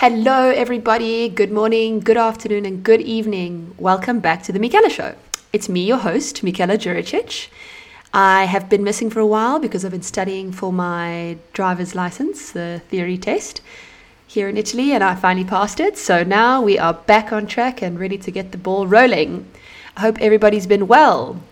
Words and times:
Hello, 0.00 0.48
everybody. 0.48 1.28
Good 1.28 1.52
morning, 1.52 2.00
good 2.00 2.16
afternoon, 2.16 2.64
and 2.64 2.82
good 2.82 3.02
evening. 3.02 3.74
Welcome 3.76 4.20
back 4.20 4.42
to 4.44 4.50
the 4.50 4.58
Michela 4.58 4.88
Show. 4.88 5.14
It's 5.52 5.68
me, 5.68 5.84
your 5.84 5.98
host, 5.98 6.42
Michela 6.42 6.78
Juricic. 6.78 7.48
I 8.14 8.44
have 8.44 8.70
been 8.70 8.82
missing 8.82 9.10
for 9.10 9.20
a 9.20 9.26
while 9.26 9.58
because 9.58 9.84
I've 9.84 9.90
been 9.90 10.00
studying 10.00 10.52
for 10.52 10.72
my 10.72 11.36
driver's 11.52 11.94
license, 11.94 12.50
the 12.50 12.80
theory 12.88 13.18
test, 13.18 13.60
here 14.26 14.48
in 14.48 14.56
Italy, 14.56 14.92
and 14.92 15.04
I 15.04 15.16
finally 15.16 15.44
passed 15.44 15.80
it. 15.80 15.98
So 15.98 16.24
now 16.24 16.62
we 16.62 16.78
are 16.78 16.94
back 16.94 17.30
on 17.30 17.46
track 17.46 17.82
and 17.82 18.00
ready 18.00 18.16
to 18.16 18.30
get 18.30 18.52
the 18.52 18.56
ball 18.56 18.86
rolling. 18.86 19.50
I 19.98 20.00
hope 20.00 20.16
everybody's 20.22 20.66
been 20.66 20.86
well. 20.86 21.42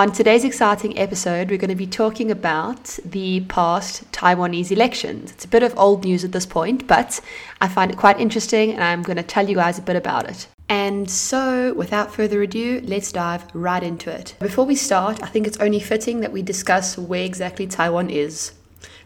On 0.00 0.10
today's 0.10 0.44
exciting 0.44 0.98
episode, 0.98 1.50
we're 1.50 1.58
going 1.58 1.68
to 1.68 1.74
be 1.74 1.86
talking 1.86 2.30
about 2.30 2.98
the 3.04 3.40
past 3.50 4.10
Taiwanese 4.12 4.70
elections. 4.70 5.30
It's 5.30 5.44
a 5.44 5.48
bit 5.48 5.62
of 5.62 5.78
old 5.78 6.06
news 6.06 6.24
at 6.24 6.32
this 6.32 6.46
point, 6.46 6.86
but 6.86 7.20
I 7.60 7.68
find 7.68 7.90
it 7.90 7.98
quite 7.98 8.18
interesting 8.18 8.72
and 8.72 8.82
I'm 8.82 9.02
going 9.02 9.18
to 9.18 9.22
tell 9.22 9.46
you 9.46 9.56
guys 9.56 9.78
a 9.78 9.82
bit 9.82 9.96
about 9.96 10.26
it. 10.26 10.48
And 10.70 11.10
so, 11.10 11.74
without 11.74 12.14
further 12.14 12.40
ado, 12.40 12.80
let's 12.82 13.12
dive 13.12 13.44
right 13.52 13.82
into 13.82 14.10
it. 14.10 14.36
Before 14.40 14.64
we 14.64 14.74
start, 14.74 15.22
I 15.22 15.26
think 15.26 15.46
it's 15.46 15.58
only 15.58 15.80
fitting 15.80 16.20
that 16.20 16.32
we 16.32 16.40
discuss 16.40 16.96
where 16.96 17.24
exactly 17.24 17.66
Taiwan 17.66 18.08
is. 18.08 18.52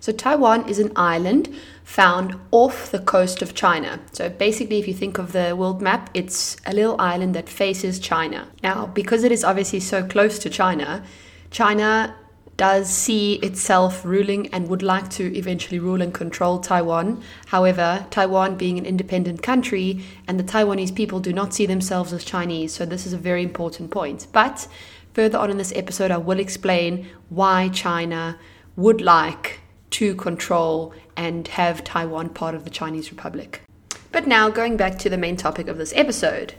So, 0.01 0.13
Taiwan 0.13 0.69
is 0.69 0.79
an 0.79 0.93
island 0.97 1.55
found 1.85 2.39
off 2.51 2.91
the 2.91 2.99
coast 2.99 3.43
of 3.43 3.55
China. 3.55 4.01
So, 4.13 4.29
basically, 4.29 4.79
if 4.79 4.89
you 4.89 4.95
think 4.95 5.19
of 5.19 5.33
the 5.33 5.55
world 5.57 5.81
map, 5.83 6.11
it's 6.15 6.57
a 6.67 6.73
little 6.73 7.01
island 7.01 7.35
that 7.35 7.49
faces 7.49 7.99
China. 7.99 8.49
Now, 8.63 8.87
because 8.87 9.25
it 9.25 9.33
is 9.33 9.45
obviously 9.45 9.81
so 9.81 10.05
close 10.07 10.39
to 10.41 10.51
China, 10.51 11.05
China 11.51 12.17
does 12.57 12.89
see 12.89 13.35
itself 13.35 14.05
ruling 14.05 14.47
and 14.49 14.69
would 14.69 14.83
like 14.83 15.11
to 15.11 15.37
eventually 15.37 15.79
rule 15.79 16.01
and 16.01 16.15
control 16.15 16.59
Taiwan. 16.59 17.23
However, 17.47 18.07
Taiwan 18.11 18.57
being 18.57 18.79
an 18.79 18.87
independent 18.87 19.43
country 19.43 20.05
and 20.29 20.39
the 20.39 20.45
Taiwanese 20.45 20.95
people 20.95 21.21
do 21.21 21.33
not 21.33 21.53
see 21.53 21.67
themselves 21.67 22.13
as 22.13 22.25
Chinese, 22.25 22.73
so 22.73 22.87
this 22.87 23.07
is 23.07 23.13
a 23.13 23.19
very 23.19 23.43
important 23.43 23.91
point. 23.91 24.29
But 24.33 24.69
further 25.15 25.39
on 25.39 25.51
in 25.51 25.59
this 25.59 25.73
episode, 25.75 26.11
I 26.11 26.19
will 26.19 26.39
explain 26.39 27.09
why 27.29 27.71
China 27.71 28.39
would 28.77 29.01
like 29.01 29.61
to 29.95 30.15
control 30.17 30.93
and 31.17 31.47
have 31.47 31.85
Taiwan 31.85 32.29
part 32.31 32.57
of 32.57 32.65
the 32.65 32.71
Chinese 32.71 33.13
Republic. 33.13 33.63
But 34.11 34.27
now, 34.27 34.51
going 34.51 34.77
back 34.77 34.99
to 34.99 35.09
the 35.09 35.17
main 35.17 35.37
topic 35.37 35.69
of 35.69 35.79
this 35.79 35.93
episode 35.95 36.55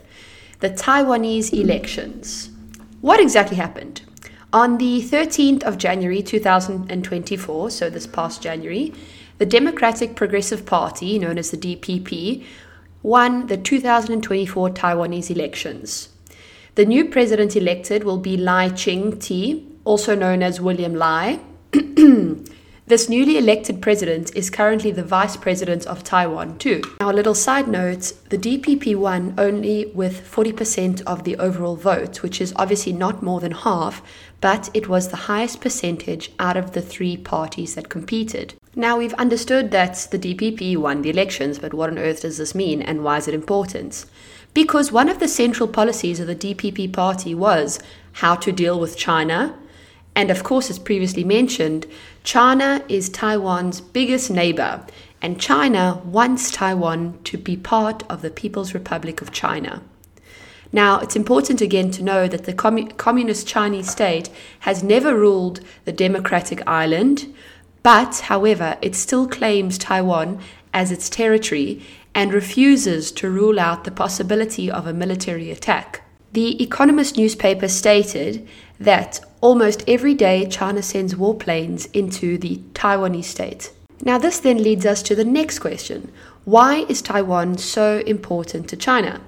the 0.60 0.70
Taiwanese 0.70 1.52
elections. 1.52 2.48
What 3.02 3.20
exactly 3.20 3.58
happened? 3.58 4.00
On 4.54 4.78
the 4.78 5.02
13th 5.02 5.62
of 5.64 5.76
January 5.76 6.22
2024, 6.22 7.70
so 7.70 7.90
this 7.90 8.06
past 8.06 8.40
January, 8.40 8.94
the 9.36 9.44
Democratic 9.44 10.16
Progressive 10.16 10.64
Party, 10.64 11.18
known 11.18 11.36
as 11.36 11.50
the 11.50 11.58
DPP, 11.58 12.42
won 13.02 13.48
the 13.48 13.58
2024 13.58 14.70
Taiwanese 14.70 15.30
elections. 15.30 16.08
The 16.74 16.86
new 16.86 17.04
president 17.04 17.54
elected 17.54 18.02
will 18.02 18.18
be 18.18 18.38
Lai 18.38 18.70
Ching-te, 18.70 19.62
also 19.84 20.14
known 20.14 20.42
as 20.42 20.58
William 20.58 20.94
Lai. 20.94 21.38
This 22.88 23.08
newly 23.08 23.36
elected 23.36 23.82
president 23.82 24.30
is 24.36 24.48
currently 24.48 24.92
the 24.92 25.02
vice 25.02 25.36
president 25.36 25.86
of 25.86 26.04
Taiwan, 26.04 26.56
too. 26.58 26.82
Now, 27.00 27.10
a 27.10 27.18
little 27.18 27.34
side 27.34 27.66
note 27.66 28.12
the 28.28 28.38
DPP 28.38 28.94
won 28.94 29.34
only 29.36 29.86
with 29.86 30.22
40% 30.32 31.02
of 31.02 31.24
the 31.24 31.36
overall 31.38 31.74
vote, 31.74 32.22
which 32.22 32.40
is 32.40 32.52
obviously 32.54 32.92
not 32.92 33.24
more 33.24 33.40
than 33.40 33.50
half, 33.50 34.02
but 34.40 34.70
it 34.72 34.88
was 34.88 35.08
the 35.08 35.26
highest 35.26 35.60
percentage 35.60 36.30
out 36.38 36.56
of 36.56 36.74
the 36.74 36.80
three 36.80 37.16
parties 37.16 37.74
that 37.74 37.88
competed. 37.88 38.54
Now, 38.76 38.98
we've 38.98 39.14
understood 39.14 39.72
that 39.72 40.06
the 40.12 40.18
DPP 40.20 40.76
won 40.76 41.02
the 41.02 41.10
elections, 41.10 41.58
but 41.58 41.74
what 41.74 41.90
on 41.90 41.98
earth 41.98 42.22
does 42.22 42.38
this 42.38 42.54
mean 42.54 42.82
and 42.82 43.02
why 43.02 43.16
is 43.16 43.26
it 43.26 43.34
important? 43.34 44.04
Because 44.54 44.92
one 44.92 45.08
of 45.08 45.18
the 45.18 45.26
central 45.26 45.68
policies 45.68 46.20
of 46.20 46.28
the 46.28 46.36
DPP 46.36 46.92
party 46.92 47.34
was 47.34 47.80
how 48.12 48.36
to 48.36 48.52
deal 48.52 48.78
with 48.78 48.96
China 48.96 49.58
and 50.16 50.30
of 50.30 50.42
course, 50.42 50.70
as 50.70 50.78
previously 50.78 51.22
mentioned, 51.22 51.86
China 52.24 52.82
is 52.88 53.10
Taiwan's 53.10 53.82
biggest 53.82 54.30
neighbor, 54.30 54.84
and 55.20 55.38
China 55.40 56.00
wants 56.04 56.50
Taiwan 56.50 57.18
to 57.24 57.36
be 57.36 57.56
part 57.56 58.02
of 58.10 58.22
the 58.22 58.30
People's 58.30 58.72
Republic 58.72 59.20
of 59.20 59.30
China. 59.30 59.82
Now, 60.72 60.98
it's 61.00 61.16
important 61.16 61.60
again 61.60 61.90
to 61.92 62.02
know 62.02 62.26
that 62.26 62.44
the 62.44 62.52
commun- 62.54 62.92
Communist 62.92 63.46
Chinese 63.46 63.90
state 63.90 64.30
has 64.60 64.82
never 64.82 65.14
ruled 65.14 65.60
the 65.84 65.92
democratic 65.92 66.66
island, 66.66 67.32
but, 67.82 68.20
however, 68.20 68.78
it 68.80 68.96
still 68.96 69.28
claims 69.28 69.78
Taiwan 69.78 70.40
as 70.72 70.90
its 70.90 71.08
territory 71.10 71.82
and 72.14 72.32
refuses 72.32 73.12
to 73.12 73.30
rule 73.30 73.60
out 73.60 73.84
the 73.84 73.90
possibility 73.90 74.70
of 74.70 74.86
a 74.86 74.94
military 74.94 75.50
attack. 75.50 76.02
The 76.32 76.62
Economist 76.62 77.16
newspaper 77.16 77.68
stated 77.68 78.46
that 78.78 79.20
almost 79.40 79.84
every 79.88 80.14
day 80.14 80.46
China 80.46 80.82
sends 80.82 81.14
warplanes 81.14 81.88
into 81.92 82.38
the 82.38 82.58
Taiwanese 82.74 83.24
state. 83.24 83.72
Now, 84.02 84.18
this 84.18 84.38
then 84.40 84.62
leads 84.62 84.84
us 84.84 85.02
to 85.04 85.14
the 85.14 85.24
next 85.24 85.60
question 85.60 86.12
Why 86.44 86.84
is 86.88 87.02
Taiwan 87.02 87.58
so 87.58 87.98
important 88.06 88.68
to 88.68 88.76
China? 88.76 89.20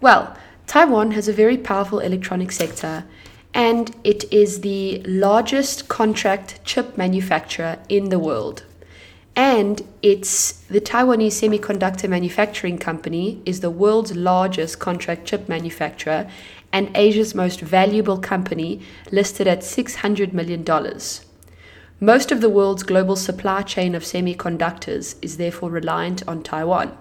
Well, 0.00 0.36
Taiwan 0.66 1.12
has 1.12 1.28
a 1.28 1.32
very 1.32 1.56
powerful 1.56 2.00
electronic 2.00 2.52
sector 2.52 3.04
and 3.52 3.94
it 4.02 4.30
is 4.32 4.60
the 4.60 5.00
largest 5.06 5.88
contract 5.88 6.60
chip 6.64 6.98
manufacturer 6.98 7.78
in 7.88 8.08
the 8.08 8.18
world. 8.18 8.64
And 9.36 9.82
it's 10.00 10.52
the 10.52 10.80
Taiwanese 10.80 11.42
Semiconductor 11.42 12.08
Manufacturing 12.08 12.78
Company 12.78 13.42
is 13.44 13.60
the 13.60 13.70
world's 13.70 14.14
largest 14.14 14.78
contract 14.78 15.26
chip 15.26 15.48
manufacturer 15.48 16.30
and 16.72 16.90
Asia's 16.96 17.34
most 17.34 17.60
valuable 17.60 18.18
company, 18.18 18.80
listed 19.12 19.46
at 19.46 19.60
$600 19.60 20.32
million. 20.32 20.64
Most 22.00 22.32
of 22.32 22.40
the 22.40 22.48
world's 22.48 22.82
global 22.82 23.14
supply 23.14 23.62
chain 23.62 23.94
of 23.94 24.02
semiconductors 24.02 25.16
is 25.22 25.36
therefore 25.36 25.70
reliant 25.70 26.26
on 26.28 26.42
Taiwan. 26.42 26.96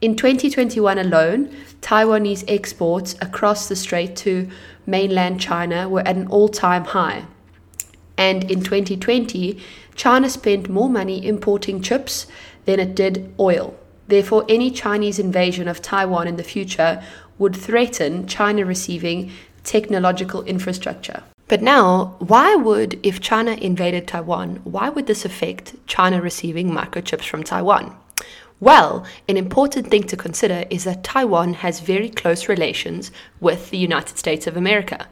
In 0.00 0.16
2021 0.16 0.98
alone, 0.98 1.54
Taiwanese 1.82 2.44
exports 2.48 3.16
across 3.20 3.68
the 3.68 3.76
strait 3.76 4.16
to 4.16 4.48
mainland 4.86 5.40
China 5.40 5.88
were 5.90 6.00
at 6.00 6.16
an 6.16 6.26
all 6.28 6.48
time 6.48 6.84
high. 6.84 7.26
And 8.20 8.50
in 8.50 8.60
2020, 8.62 9.58
China 9.94 10.28
spent 10.28 10.68
more 10.68 10.90
money 10.90 11.26
importing 11.26 11.80
chips 11.80 12.26
than 12.66 12.78
it 12.78 12.94
did 12.94 13.32
oil. 13.40 13.74
Therefore, 14.08 14.44
any 14.46 14.70
Chinese 14.70 15.18
invasion 15.18 15.66
of 15.66 15.80
Taiwan 15.80 16.28
in 16.28 16.36
the 16.36 16.42
future 16.42 17.02
would 17.38 17.56
threaten 17.56 18.26
China 18.26 18.66
receiving 18.66 19.32
technological 19.64 20.42
infrastructure. 20.42 21.22
But 21.48 21.62
now, 21.62 22.16
why 22.18 22.54
would, 22.56 23.00
if 23.02 23.22
China 23.22 23.52
invaded 23.52 24.06
Taiwan, 24.06 24.60
why 24.64 24.90
would 24.90 25.06
this 25.06 25.24
affect 25.24 25.74
China 25.86 26.20
receiving 26.20 26.70
microchips 26.70 27.24
from 27.26 27.42
Taiwan? 27.42 27.96
Well, 28.60 29.06
an 29.30 29.38
important 29.38 29.86
thing 29.86 30.02
to 30.04 30.16
consider 30.18 30.66
is 30.68 30.84
that 30.84 31.02
Taiwan 31.02 31.54
has 31.54 31.80
very 31.80 32.10
close 32.10 32.50
relations 32.50 33.10
with 33.40 33.70
the 33.70 33.78
United 33.78 34.18
States 34.18 34.46
of 34.46 34.58
America. 34.58 35.08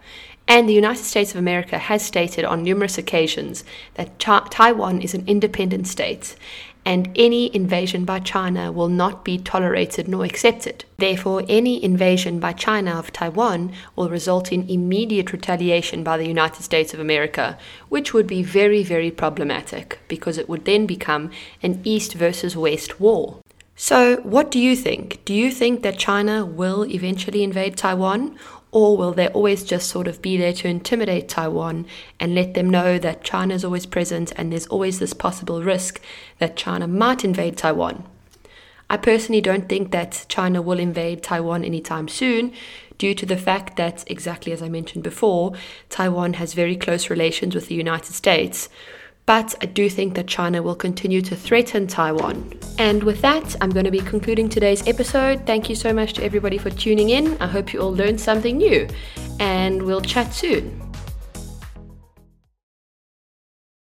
And 0.48 0.66
the 0.66 0.74
United 0.74 1.04
States 1.04 1.32
of 1.32 1.36
America 1.36 1.76
has 1.76 2.02
stated 2.02 2.44
on 2.46 2.62
numerous 2.62 2.96
occasions 2.96 3.64
that 3.94 4.18
Taiwan 4.18 5.02
is 5.02 5.12
an 5.12 5.24
independent 5.26 5.86
state 5.86 6.36
and 6.88 7.10
any 7.16 7.54
invasion 7.54 8.06
by 8.06 8.18
China 8.18 8.72
will 8.72 8.88
not 8.88 9.22
be 9.22 9.36
tolerated 9.36 10.08
nor 10.08 10.24
accepted. 10.24 10.86
Therefore, 10.96 11.42
any 11.46 11.84
invasion 11.84 12.40
by 12.40 12.54
China 12.54 12.92
of 12.92 13.12
Taiwan 13.12 13.74
will 13.94 14.08
result 14.08 14.50
in 14.50 14.66
immediate 14.70 15.30
retaliation 15.30 16.02
by 16.02 16.16
the 16.16 16.26
United 16.26 16.62
States 16.62 16.94
of 16.94 17.00
America, 17.00 17.58
which 17.90 18.14
would 18.14 18.26
be 18.26 18.42
very, 18.42 18.82
very 18.82 19.10
problematic 19.10 19.98
because 20.08 20.38
it 20.38 20.48
would 20.48 20.64
then 20.64 20.86
become 20.86 21.30
an 21.62 21.82
East 21.84 22.14
versus 22.14 22.56
West 22.56 22.98
war. 22.98 23.36
So, 23.76 24.16
what 24.22 24.50
do 24.50 24.58
you 24.58 24.74
think? 24.74 25.24
Do 25.24 25.34
you 25.34 25.52
think 25.52 25.82
that 25.82 25.98
China 25.98 26.44
will 26.44 26.84
eventually 26.86 27.44
invade 27.44 27.76
Taiwan? 27.76 28.36
Or 28.70 28.96
will 28.96 29.12
they 29.12 29.28
always 29.28 29.64
just 29.64 29.88
sort 29.88 30.08
of 30.08 30.20
be 30.20 30.36
there 30.36 30.52
to 30.52 30.68
intimidate 30.68 31.28
Taiwan 31.28 31.86
and 32.20 32.34
let 32.34 32.54
them 32.54 32.68
know 32.68 32.98
that 32.98 33.24
China 33.24 33.54
is 33.54 33.64
always 33.64 33.86
present 33.86 34.32
and 34.36 34.52
there's 34.52 34.66
always 34.66 34.98
this 34.98 35.14
possible 35.14 35.62
risk 35.62 36.00
that 36.38 36.56
China 36.56 36.86
might 36.86 37.24
invade 37.24 37.56
Taiwan? 37.56 38.04
I 38.90 38.96
personally 38.96 39.40
don't 39.40 39.68
think 39.68 39.90
that 39.92 40.24
China 40.28 40.62
will 40.62 40.78
invade 40.78 41.22
Taiwan 41.22 41.64
anytime 41.64 42.08
soon 42.08 42.52
due 42.96 43.14
to 43.14 43.26
the 43.26 43.36
fact 43.36 43.76
that, 43.76 44.04
exactly 44.10 44.52
as 44.52 44.62
I 44.62 44.68
mentioned 44.68 45.04
before, 45.04 45.52
Taiwan 45.88 46.34
has 46.34 46.54
very 46.54 46.76
close 46.76 47.10
relations 47.10 47.54
with 47.54 47.68
the 47.68 47.74
United 47.74 48.12
States, 48.12 48.68
but 49.28 49.54
I 49.60 49.66
do 49.66 49.90
think 49.90 50.14
that 50.14 50.26
China 50.26 50.62
will 50.62 50.74
continue 50.74 51.20
to 51.20 51.36
threaten 51.36 51.86
Taiwan. 51.86 52.50
And 52.78 53.02
with 53.02 53.20
that, 53.20 53.54
I'm 53.60 53.68
going 53.68 53.84
to 53.84 53.90
be 53.90 54.00
concluding 54.00 54.48
today's 54.48 54.88
episode. 54.88 55.46
Thank 55.46 55.68
you 55.68 55.76
so 55.76 55.92
much 55.92 56.14
to 56.14 56.24
everybody 56.24 56.56
for 56.56 56.70
tuning 56.70 57.10
in. 57.10 57.36
I 57.38 57.46
hope 57.46 57.74
you 57.74 57.80
all 57.80 57.94
learned 57.94 58.18
something 58.18 58.56
new, 58.56 58.88
and 59.38 59.82
we'll 59.82 60.00
chat 60.00 60.32
soon. 60.32 60.87